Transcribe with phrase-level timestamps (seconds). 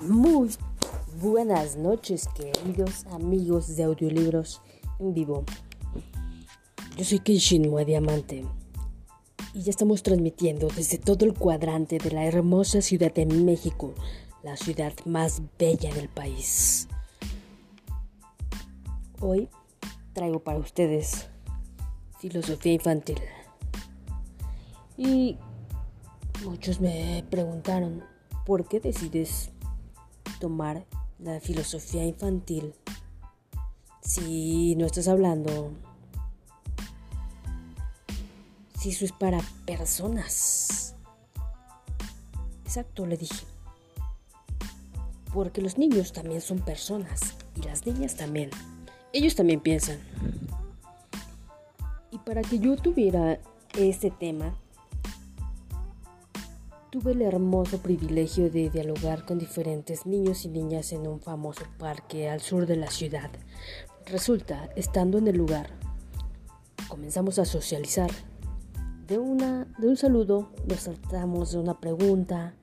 [0.00, 0.50] Muy
[1.20, 4.62] buenas noches, queridos amigos de audiolibros
[5.00, 5.44] en vivo.
[6.96, 8.44] Yo soy Kenshin Diamante
[9.52, 13.92] y ya estamos transmitiendo desde todo el cuadrante de la hermosa ciudad de México,
[14.44, 16.86] la ciudad más bella del país.
[19.20, 19.48] Hoy
[20.12, 21.26] traigo para ustedes
[22.20, 23.18] filosofía infantil.
[24.96, 25.38] Y
[26.44, 28.04] muchos me preguntaron,
[28.46, 29.50] ¿por qué decides
[30.38, 30.86] tomar
[31.18, 32.74] la filosofía infantil
[34.00, 35.72] si no estás hablando?
[38.78, 40.94] Si eso es para personas.
[42.64, 43.46] Exacto, le dije.
[45.34, 48.50] Porque los niños también son personas y las niñas también.
[49.12, 49.98] Ellos también piensan.
[52.10, 53.40] Y para que yo tuviera
[53.74, 54.54] este tema,
[56.90, 62.30] Tuve el hermoso privilegio de dialogar con diferentes niños y niñas en un famoso parque
[62.30, 63.30] al sur de la ciudad.
[64.06, 65.68] Resulta, estando en el lugar,
[66.88, 68.10] comenzamos a socializar.
[69.06, 72.54] De, una, de un saludo nos saltamos de una pregunta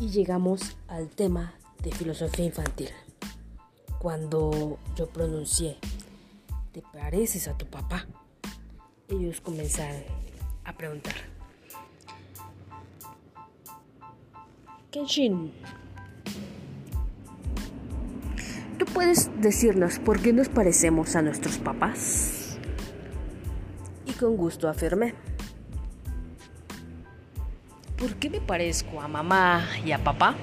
[0.00, 2.88] y llegamos al tema de filosofía infantil.
[3.98, 5.76] Cuando yo pronuncié,
[6.72, 8.06] ¿te pareces a tu papá?
[9.10, 10.02] Ellos comenzaron
[10.64, 11.37] a preguntar.
[14.98, 15.52] Kenshin,
[18.78, 22.58] ¿tú puedes decirnos por qué nos parecemos a nuestros papás?
[24.06, 25.14] Y con gusto afirmé.
[27.96, 30.34] ¿Por qué me parezco a mamá y a papá?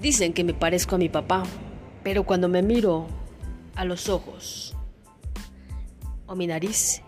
[0.00, 1.42] Dicen que me parezco a mi papá,
[2.04, 3.08] pero cuando me miro
[3.74, 4.76] a los ojos
[6.26, 7.02] o mi nariz,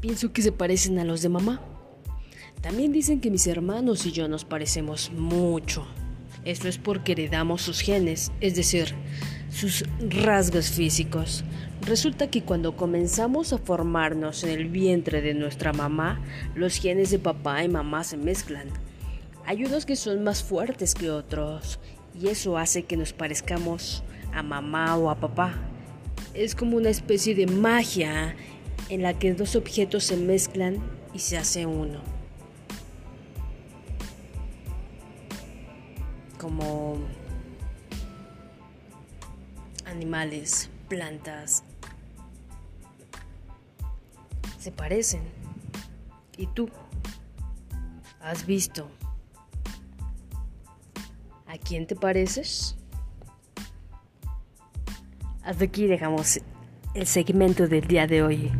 [0.00, 1.71] pienso que se parecen a los de mamá.
[2.62, 5.84] También dicen que mis hermanos y yo nos parecemos mucho.
[6.44, 8.94] Esto es porque heredamos sus genes, es decir,
[9.50, 11.42] sus rasgos físicos.
[11.84, 16.20] Resulta que cuando comenzamos a formarnos en el vientre de nuestra mamá,
[16.54, 18.68] los genes de papá y mamá se mezclan.
[19.44, 21.80] Hay unos que son más fuertes que otros
[22.20, 25.54] y eso hace que nos parezcamos a mamá o a papá.
[26.32, 28.36] Es como una especie de magia
[28.88, 30.76] en la que dos objetos se mezclan
[31.12, 32.21] y se hace uno.
[36.42, 36.98] Como
[39.86, 41.62] animales, plantas,
[44.58, 45.22] se parecen.
[46.36, 46.68] ¿Y tú?
[48.20, 48.90] ¿Has visto
[51.46, 52.76] a quién te pareces?
[55.44, 56.40] Hasta aquí dejamos
[56.94, 58.50] el segmento del día de hoy.